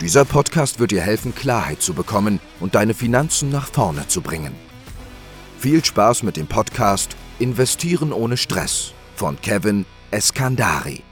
[0.00, 4.52] Dieser Podcast wird dir helfen, Klarheit zu bekommen und deine Finanzen nach vorne zu bringen.
[5.58, 11.02] Viel Spaß mit dem Podcast Investieren ohne Stress von Kevin Eskandari.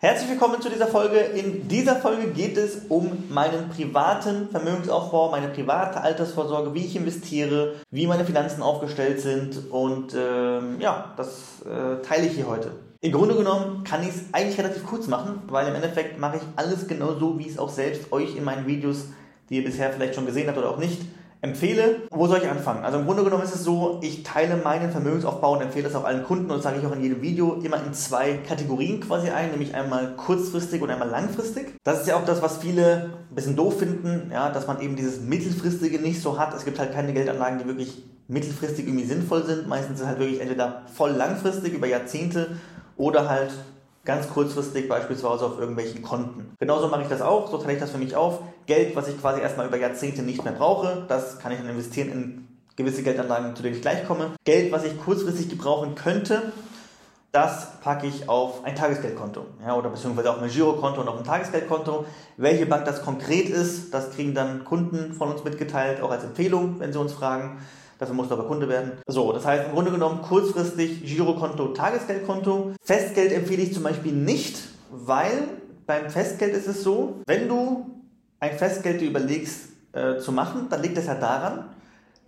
[0.00, 1.18] Herzlich willkommen zu dieser Folge.
[1.18, 7.74] In dieser Folge geht es um meinen privaten Vermögensaufbau, meine private Altersvorsorge, wie ich investiere,
[7.90, 12.87] wie meine Finanzen aufgestellt sind und ähm, ja, das äh, teile ich hier heute.
[13.00, 16.42] Im Grunde genommen kann ich es eigentlich relativ kurz machen, weil im Endeffekt mache ich
[16.56, 19.04] alles genau so, wie ich es auch selbst euch in meinen Videos,
[19.48, 21.02] die ihr bisher vielleicht schon gesehen habt oder auch nicht,
[21.40, 22.08] empfehle.
[22.10, 22.84] Wo soll ich anfangen?
[22.84, 26.02] Also im Grunde genommen ist es so, ich teile meinen Vermögensaufbau und empfehle das auch
[26.02, 29.30] allen Kunden und das sage ich auch in jedem Video immer in zwei Kategorien quasi
[29.30, 31.76] ein, nämlich einmal kurzfristig und einmal langfristig.
[31.84, 34.96] Das ist ja auch das, was viele ein bisschen doof finden, ja, dass man eben
[34.96, 36.52] dieses mittelfristige nicht so hat.
[36.52, 39.68] Es gibt halt keine Geldanlagen, die wirklich mittelfristig irgendwie sinnvoll sind.
[39.68, 42.56] Meistens sind halt wirklich entweder voll langfristig über Jahrzehnte
[42.98, 43.52] oder halt
[44.04, 46.54] ganz kurzfristig beispielsweise auf irgendwelchen Konten.
[46.58, 48.40] Genauso mache ich das auch, so teile ich das für mich auf.
[48.66, 52.10] Geld, was ich quasi erstmal über Jahrzehnte nicht mehr brauche, das kann ich dann investieren
[52.10, 54.32] in gewisse Geldanlagen, zu denen ich gleich komme.
[54.44, 56.52] Geld, was ich kurzfristig gebrauchen könnte,
[57.32, 61.24] das packe ich auf ein Tagesgeldkonto ja, oder beziehungsweise auf mein Girokonto und auf ein
[61.24, 62.06] Tagesgeldkonto.
[62.38, 66.80] Welche Bank das konkret ist, das kriegen dann Kunden von uns mitgeteilt, auch als Empfehlung,
[66.80, 67.58] wenn sie uns fragen.
[67.98, 68.92] Dafür musst du aber Kunde werden.
[69.06, 72.72] So, das heißt im Grunde genommen kurzfristig Girokonto, Tagesgeldkonto.
[72.82, 75.48] Festgeld empfehle ich zum Beispiel nicht, weil
[75.86, 77.86] beim Festgeld ist es so, wenn du
[78.40, 81.64] ein Festgeld dir überlegst äh, zu machen, dann liegt es ja daran,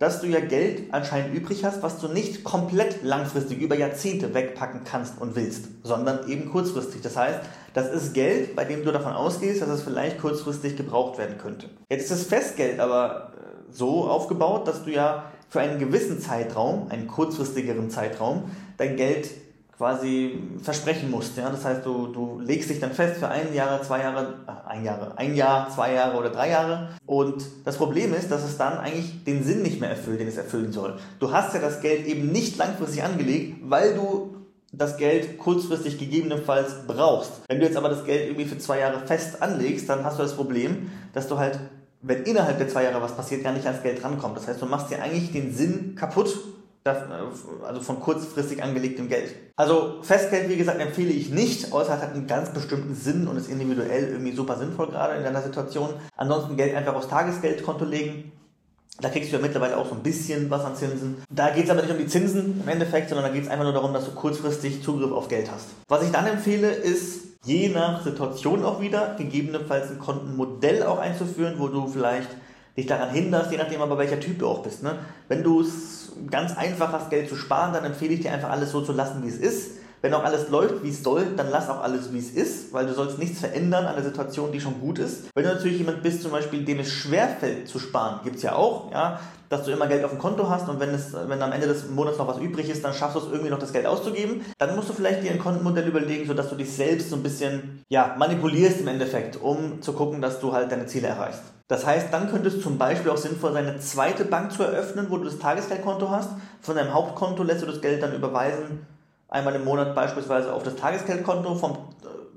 [0.01, 4.81] dass du ja Geld anscheinend übrig hast, was du nicht komplett langfristig über Jahrzehnte wegpacken
[4.83, 7.01] kannst und willst, sondern eben kurzfristig.
[7.01, 7.39] Das heißt,
[7.75, 11.69] das ist Geld, bei dem du davon ausgehst, dass es vielleicht kurzfristig gebraucht werden könnte.
[11.89, 16.87] Jetzt ist das Festgeld aber äh, so aufgebaut, dass du ja für einen gewissen Zeitraum,
[16.89, 18.43] einen kurzfristigeren Zeitraum,
[18.77, 19.29] dein Geld
[19.81, 21.37] quasi versprechen musst.
[21.37, 21.49] Ja?
[21.49, 24.85] Das heißt, du, du legst dich dann fest für ein Jahr, zwei Jahre, ach, ein
[24.85, 26.89] Jahr, ein Jahr, zwei Jahre oder drei Jahre.
[27.07, 30.37] Und das Problem ist, dass es dann eigentlich den Sinn nicht mehr erfüllt, den es
[30.37, 30.99] erfüllen soll.
[31.17, 34.35] Du hast ja das Geld eben nicht langfristig angelegt, weil du
[34.71, 37.41] das Geld kurzfristig gegebenenfalls brauchst.
[37.49, 40.23] Wenn du jetzt aber das Geld irgendwie für zwei Jahre fest anlegst, dann hast du
[40.23, 41.59] das Problem, dass du halt
[42.01, 44.37] wenn innerhalb der zwei Jahre was passiert, gar nicht ans Geld rankommt.
[44.37, 46.37] Das heißt, du machst dir eigentlich den Sinn kaputt,
[46.83, 49.35] also von kurzfristig angelegtem Geld.
[49.55, 53.37] Also Festgeld, wie gesagt, empfehle ich nicht, außer es hat einen ganz bestimmten Sinn und
[53.37, 55.91] ist individuell irgendwie super sinnvoll gerade in deiner Situation.
[56.15, 58.31] Ansonsten Geld einfach aufs Tagesgeldkonto legen.
[58.99, 61.23] Da kriegst du ja mittlerweile auch so ein bisschen was an Zinsen.
[61.29, 63.63] Da geht es aber nicht um die Zinsen im Endeffekt, sondern da geht es einfach
[63.63, 65.67] nur darum, dass du kurzfristig Zugriff auf Geld hast.
[65.87, 71.55] Was ich dann empfehle, ist je nach Situation auch wieder, gegebenenfalls ein Kontenmodell auch einzuführen,
[71.57, 72.29] wo du vielleicht
[72.77, 74.83] dich daran hinderst, je nachdem aber welcher Typ du auch bist.
[74.83, 74.99] Ne?
[75.27, 78.71] Wenn du es ganz einfach hast, Geld zu sparen, dann empfehle ich dir einfach alles
[78.71, 79.71] so zu lassen, wie es ist.
[80.01, 82.87] Wenn auch alles läuft, wie es soll, dann lass auch alles, wie es ist, weil
[82.87, 85.25] du sollst nichts verändern an der Situation, die schon gut ist.
[85.35, 88.55] Wenn du natürlich jemand bist, zum Beispiel, dem es schwerfällt zu sparen, gibt es ja
[88.55, 89.19] auch, ja,
[89.49, 91.89] dass du immer Geld auf dem Konto hast und wenn, es, wenn am Ende des
[91.89, 94.45] Monats noch was übrig ist, dann schaffst du es irgendwie noch das Geld auszugeben.
[94.57, 97.83] Dann musst du vielleicht dir ein Kontenmodell überlegen, sodass du dich selbst so ein bisschen
[97.89, 101.43] ja, manipulierst im Endeffekt, um zu gucken, dass du halt deine Ziele erreichst.
[101.67, 105.07] Das heißt, dann könnte es zum Beispiel auch sinnvoll sein, eine zweite Bank zu eröffnen,
[105.09, 106.29] wo du das Tagesgeldkonto hast.
[106.61, 108.85] Von deinem Hauptkonto lässt du das Geld dann überweisen,
[109.31, 111.55] einmal im Monat beispielsweise auf das Tagesgeldkonto.
[111.55, 111.75] Vom, äh,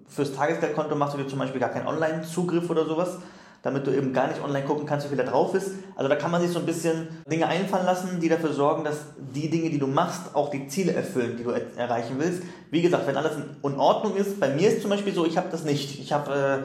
[0.09, 3.19] fürs Tagesgeldkonto machst du dir zum Beispiel gar keinen Online-Zugriff oder sowas
[3.65, 5.71] damit du eben gar nicht online gucken kannst, wie viel da drauf ist.
[5.97, 9.07] Also da kann man sich so ein bisschen Dinge einfallen lassen, die dafür sorgen, dass
[9.17, 12.43] die Dinge, die du machst, auch die Ziele erfüllen, die du er erreichen willst.
[12.71, 15.49] Wie gesagt, wenn alles in Ordnung ist, bei mir ist zum Beispiel so, ich habe
[15.51, 15.99] das nicht.
[15.99, 16.63] Ich habe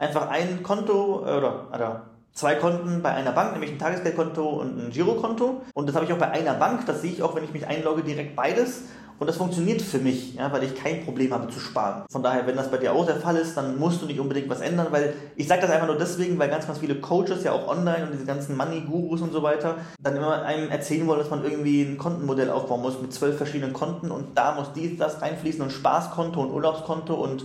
[0.00, 4.48] äh, einfach ein Konto äh, oder, oder zwei Konten bei einer Bank, nämlich ein Tagesgeldkonto
[4.48, 5.60] und ein Girokonto.
[5.74, 7.66] Und das habe ich auch bei einer Bank, das sehe ich auch, wenn ich mich
[7.66, 8.84] einlogge, direkt beides.
[9.18, 12.04] Und das funktioniert für mich, ja, weil ich kein Problem habe zu sparen.
[12.08, 14.48] Von daher, wenn das bei dir auch der Fall ist, dann musst du nicht unbedingt
[14.48, 17.52] was ändern, weil ich sage das einfach nur deswegen, weil ganz, ganz viele Coaches ja
[17.52, 21.30] auch online und diese ganzen Money-Gurus und so weiter dann immer einem erzählen wollen, dass
[21.30, 25.20] man irgendwie ein Kontenmodell aufbauen muss mit zwölf verschiedenen Konten und da muss dies, das
[25.20, 27.44] reinfließen und Spaßkonto und Urlaubskonto und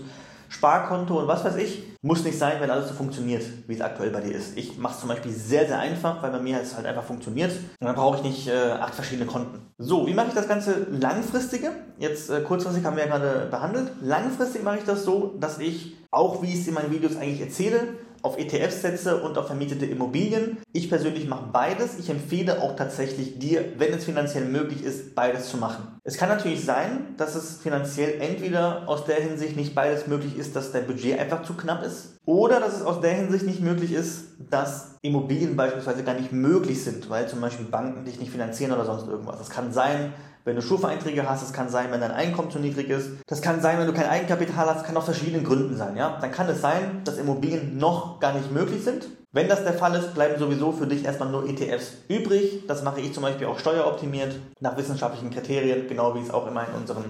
[0.54, 1.84] Sparkonto und was weiß ich.
[2.02, 4.58] Muss nicht sein, wenn alles so funktioniert, wie es aktuell bei dir ist.
[4.58, 7.52] Ich mache es zum Beispiel sehr, sehr einfach, weil bei mir es halt einfach funktioniert.
[7.52, 9.62] Und dann brauche ich nicht äh, acht verschiedene Konten.
[9.78, 11.72] So, wie mache ich das Ganze langfristige?
[11.98, 13.92] Jetzt äh, kurzfristig haben wir ja gerade behandelt.
[14.02, 17.42] Langfristig mache ich das so, dass ich, auch wie ich es in meinen Videos eigentlich
[17.42, 17.80] erzähle,
[18.24, 20.58] auf ETFs setze und auf vermietete Immobilien.
[20.72, 22.00] Ich persönlich mache beides.
[22.00, 26.00] Ich empfehle auch tatsächlich dir, wenn es finanziell möglich ist, beides zu machen.
[26.04, 30.56] Es kann natürlich sein, dass es finanziell entweder aus der Hinsicht nicht beides möglich ist,
[30.56, 33.92] dass dein Budget einfach zu knapp ist, oder dass es aus der Hinsicht nicht möglich
[33.92, 38.72] ist, dass Immobilien beispielsweise gar nicht möglich sind, weil zum Beispiel Banken dich nicht finanzieren
[38.72, 39.40] oder sonst irgendwas.
[39.40, 40.14] Das kann sein,
[40.46, 43.62] wenn du Schufa-Einträge hast, das kann sein, wenn dein Einkommen zu niedrig ist, das kann
[43.62, 46.18] sein, wenn du kein Eigenkapital hast, kann aus verschiedenen Gründen sein, ja.
[46.20, 49.08] Dann kann es sein, dass Immobilien noch gar nicht möglich sind.
[49.32, 52.68] Wenn das der Fall ist, bleiben sowieso für dich erstmal nur ETFs übrig.
[52.68, 56.46] Das mache ich zum Beispiel auch steueroptimiert, nach wissenschaftlichen Kriterien, genau wie ich es auch
[56.46, 57.06] immer in unseren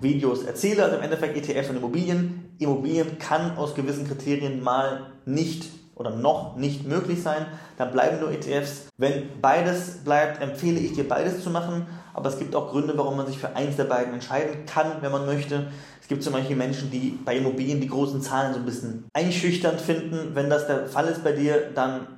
[0.00, 0.84] Videos erzähle.
[0.84, 2.54] Also im Endeffekt ETFs und Immobilien.
[2.58, 5.68] Immobilien kann aus gewissen Kriterien mal nicht
[5.98, 7.46] oder noch nicht möglich sein,
[7.76, 8.86] dann bleiben nur ETFs.
[8.96, 11.86] Wenn beides bleibt, empfehle ich dir beides zu machen
[12.18, 15.12] aber es gibt auch Gründe, warum man sich für eins der beiden entscheiden kann, wenn
[15.12, 15.68] man möchte.
[16.02, 19.80] Es gibt zum Beispiel Menschen, die bei Immobilien die großen Zahlen so ein bisschen einschüchternd
[19.80, 20.34] finden.
[20.34, 22.08] Wenn das der Fall ist bei dir, dann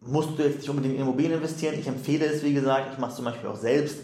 [0.00, 1.74] musst du jetzt nicht unbedingt in Immobilien investieren.
[1.78, 3.98] Ich empfehle es, wie gesagt, ich mache es zum Beispiel auch selbst,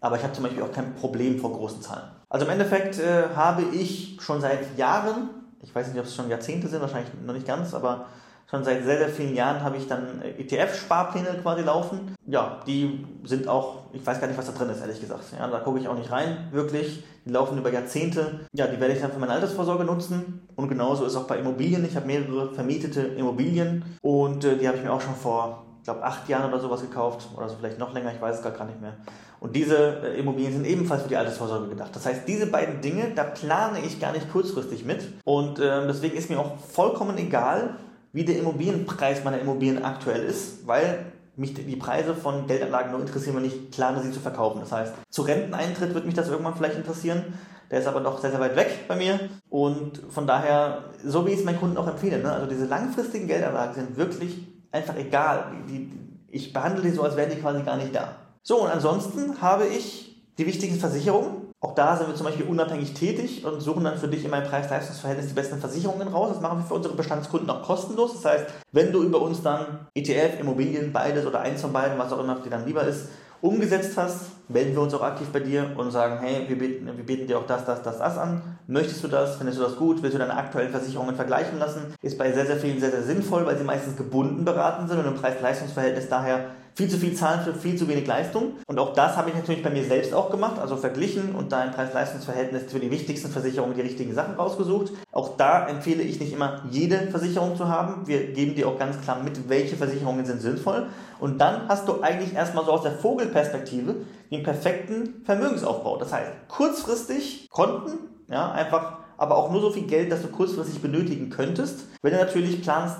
[0.00, 2.10] aber ich habe zum Beispiel auch kein Problem vor großen Zahlen.
[2.28, 5.30] Also im Endeffekt äh, habe ich schon seit Jahren,
[5.60, 8.06] ich weiß nicht, ob es schon Jahrzehnte sind, wahrscheinlich noch nicht ganz, aber
[8.50, 12.14] Schon seit sehr, sehr vielen Jahren habe ich dann äh, ETF-Sparpläne quasi laufen.
[12.26, 15.24] Ja, die sind auch, ich weiß gar nicht, was da drin ist, ehrlich gesagt.
[15.38, 17.04] Ja, da gucke ich auch nicht rein, wirklich.
[17.24, 18.40] Die laufen über Jahrzehnte.
[18.52, 20.46] Ja, die werde ich dann für meine Altersvorsorge nutzen.
[20.56, 21.84] Und genauso ist auch bei Immobilien.
[21.84, 25.84] Ich habe mehrere vermietete Immobilien und äh, die habe ich mir auch schon vor, ich
[25.84, 27.28] glaube, acht Jahren oder sowas gekauft.
[27.36, 28.94] Oder so vielleicht noch länger, ich weiß es gar nicht mehr.
[29.40, 31.90] Und diese äh, Immobilien sind ebenfalls für die Altersvorsorge gedacht.
[31.94, 35.06] Das heißt, diese beiden Dinge, da plane ich gar nicht kurzfristig mit.
[35.24, 37.76] Und äh, deswegen ist mir auch vollkommen egal,
[38.14, 43.36] wie der Immobilienpreis meiner Immobilien aktuell ist, weil mich die Preise von Geldanlagen nur interessieren,
[43.36, 44.60] wenn ich plane, sie zu verkaufen.
[44.60, 47.34] Das heißt, zu Renteneintritt wird mich das irgendwann vielleicht interessieren.
[47.72, 49.18] Der ist aber noch sehr, sehr weit weg bei mir.
[49.50, 52.32] Und von daher, so wie ich es meinen Kunden auch empfehle, ne?
[52.32, 55.46] also diese langfristigen Geldanlagen sind wirklich einfach egal.
[55.68, 55.90] Die,
[56.30, 58.14] ich behandle die so, als wären die quasi gar nicht da.
[58.42, 62.92] So, und ansonsten habe ich die wichtigsten Versicherungen auch da sind wir zum Beispiel unabhängig
[62.92, 66.28] tätig und suchen dann für dich in meinem Preis-Leistungs-Verhältnis die besten Versicherungen raus.
[66.34, 68.12] Das machen wir für unsere Bestandskunden auch kostenlos.
[68.12, 72.12] Das heißt, wenn du über uns dann ETF, Immobilien, beides oder eins von beiden, was
[72.12, 73.08] auch immer dir dann lieber ist,
[73.40, 77.04] umgesetzt hast, melden wir uns auch aktiv bei dir und sagen, hey, wir bieten, wir
[77.04, 78.42] bieten dir auch das, das, das, das an.
[78.66, 79.36] Möchtest du das?
[79.36, 80.02] Findest du das gut?
[80.02, 81.94] Willst du deine aktuellen Versicherungen vergleichen lassen?
[82.02, 85.06] Ist bei sehr, sehr vielen sehr, sehr sinnvoll, weil sie meistens gebunden beraten sind und
[85.06, 88.54] im Preis-Leistungs-Verhältnis daher viel zu viel zahlen für viel zu wenig Leistung.
[88.66, 91.64] Und auch das habe ich natürlich bei mir selbst auch gemacht, also verglichen und da
[91.64, 94.92] im Preis-Leistungs-Verhältnis für die wichtigsten Versicherungen die richtigen Sachen rausgesucht.
[95.12, 98.06] Auch da empfehle ich nicht immer jede Versicherung zu haben.
[98.06, 100.86] Wir geben dir auch ganz klar mit, welche Versicherungen sind sinnvoll.
[101.20, 103.94] Und dann hast du eigentlich erstmal so aus der Vogelperspektive
[104.30, 105.96] den perfekten Vermögensaufbau.
[105.98, 107.98] Das heißt, kurzfristig Konten,
[108.28, 111.86] ja, einfach aber auch nur so viel Geld, dass du kurzfristig benötigen könntest.
[112.02, 112.98] Wenn du natürlich planst,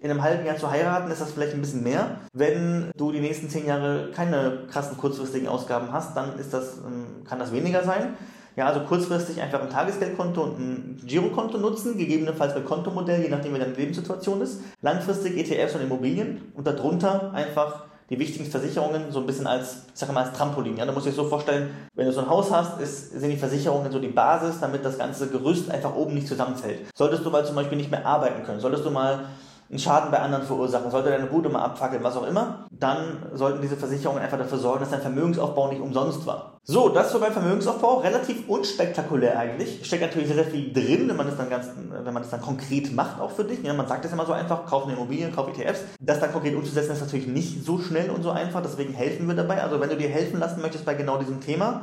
[0.00, 2.20] in einem halben Jahr zu heiraten, ist das vielleicht ein bisschen mehr.
[2.32, 7.24] Wenn du die nächsten zehn Jahre keine krassen kurzfristigen Ausgaben hast, dann ist das, ähm,
[7.24, 8.14] kann das weniger sein.
[8.56, 13.54] Ja, also kurzfristig einfach ein Tagesgeldkonto und ein Girokonto nutzen, gegebenenfalls mit Kontomodell, je nachdem
[13.54, 14.60] wie deine Lebenssituation ist.
[14.82, 20.12] Langfristig ETFs und Immobilien und darunter einfach die wichtigen Versicherungen so ein bisschen als, sage
[20.12, 20.76] mal, als Trampolin.
[20.76, 23.36] Ja, du musst dir so vorstellen, wenn du so ein Haus hast, ist, sind die
[23.36, 26.80] Versicherungen so die Basis, damit das ganze Gerüst einfach oben nicht zusammenfällt.
[26.96, 29.26] Solltest du mal zum Beispiel nicht mehr arbeiten können, solltest du mal
[29.70, 33.60] einen Schaden bei anderen verursachen, sollte deine Bude mal abfackeln, was auch immer, dann sollten
[33.60, 36.58] diese Versicherungen einfach dafür sorgen, dass dein Vermögensaufbau nicht umsonst war.
[36.62, 39.84] So, das so beim Vermögensaufbau, relativ unspektakulär eigentlich.
[39.86, 42.40] Steckt natürlich sehr, sehr viel drin, wenn man das dann ganz, wenn man das dann
[42.40, 43.62] konkret macht auch für dich.
[43.62, 45.80] Ja, man sagt das immer so einfach, kauf eine Immobilie, kauf ETFs.
[46.00, 49.34] Das dann konkret umzusetzen ist natürlich nicht so schnell und so einfach, deswegen helfen wir
[49.34, 49.62] dabei.
[49.62, 51.82] Also wenn du dir helfen lassen möchtest bei genau diesem Thema,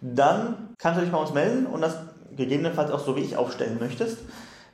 [0.00, 1.96] dann kannst du dich bei uns melden und das
[2.34, 4.18] gegebenenfalls auch so wie ich aufstellen möchtest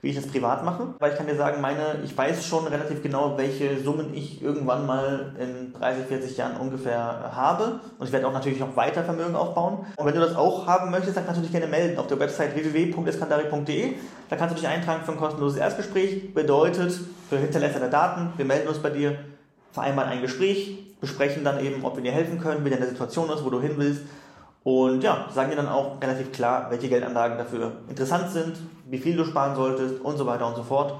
[0.02, 0.94] wie ich das privat mache.
[0.98, 4.84] Weil ich kann dir sagen, meine, ich weiß schon relativ genau, welche Summen ich irgendwann
[4.84, 7.80] mal in 30, 40 Jahren ungefähr habe.
[7.98, 9.86] Und ich werde auch natürlich noch weiter Vermögen aufbauen.
[9.96, 12.18] Und wenn du das auch haben möchtest, dann kannst du dich gerne melden auf der
[12.18, 13.94] Website www.eskandari.de.
[14.28, 16.34] Da kannst du dich eintragen für ein kostenloses Erstgespräch.
[16.34, 16.98] Bedeutet,
[17.30, 19.16] für Hinterlässer der Daten, wir melden uns bei dir,
[19.70, 23.44] vereinbaren ein Gespräch, besprechen dann eben, ob wir dir helfen können, wie deine Situation ist,
[23.44, 24.02] wo du hin willst
[24.64, 28.56] und ja, sagen dir dann auch relativ klar, welche Geldanlagen dafür interessant sind,
[28.88, 30.94] wie viel du sparen solltest und so weiter und so fort,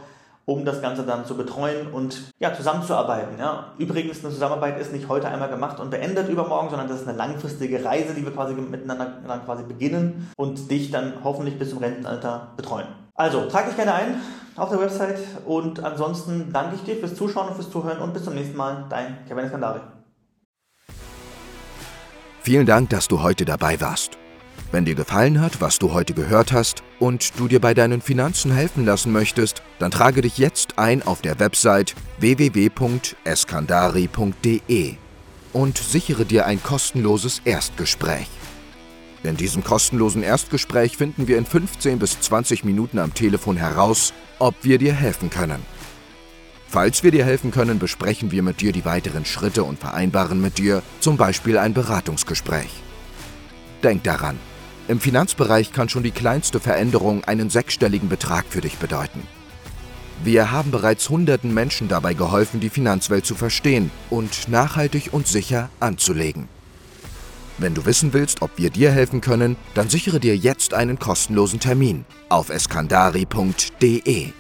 [0.45, 3.39] um das Ganze dann zu betreuen und ja, zusammenzuarbeiten.
[3.39, 3.73] Ja.
[3.79, 7.17] Übrigens, eine Zusammenarbeit ist nicht heute einmal gemacht und beendet übermorgen, sondern das ist eine
[7.17, 11.79] langfristige Reise, die wir quasi miteinander dann quasi beginnen und dich dann hoffentlich bis zum
[11.79, 12.87] Rentenalter betreuen.
[13.15, 14.21] Also, trag dich gerne ein
[14.57, 18.25] auf der Website und ansonsten danke ich dir fürs Zuschauen und fürs Zuhören und bis
[18.25, 18.87] zum nächsten Mal.
[18.89, 19.81] Dein Kevin Skandari.
[22.43, 24.19] Vielen Dank, dass du heute dabei warst.
[24.73, 28.51] Wenn dir gefallen hat, was du heute gehört hast und du dir bei deinen Finanzen
[28.51, 34.95] helfen lassen möchtest, dann trage dich jetzt ein auf der Website www.eskandari.de
[35.53, 38.27] und sichere dir ein kostenloses Erstgespräch.
[39.23, 44.57] In diesem kostenlosen Erstgespräch finden wir in 15 bis 20 Minuten am Telefon heraus, ob
[44.63, 45.63] wir dir helfen können.
[46.73, 50.57] Falls wir dir helfen können, besprechen wir mit dir die weiteren Schritte und vereinbaren mit
[50.57, 52.71] dir zum Beispiel ein Beratungsgespräch.
[53.83, 54.39] Denk daran,
[54.89, 59.23] im Finanzbereich kann schon die kleinste Veränderung einen sechsstelligen Betrag für dich bedeuten.
[60.25, 65.69] Wir haben bereits hunderten Menschen dabei geholfen, die Finanzwelt zu verstehen und nachhaltig und sicher
[65.79, 66.49] anzulegen.
[67.59, 71.61] Wenn du wissen willst, ob wir dir helfen können, dann sichere dir jetzt einen kostenlosen
[71.61, 74.33] Termin auf eskandari.de.